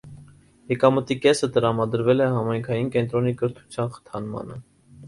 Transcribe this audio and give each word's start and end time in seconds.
Եկամտի 0.73 1.17
կեսը 1.27 1.49
տրամադրվել 1.57 2.27
է 2.27 2.31
համայնքային 2.39 2.91
կենտրոնի 2.97 3.39
կրթության 3.45 3.97
խթանմանը։ 3.99 4.61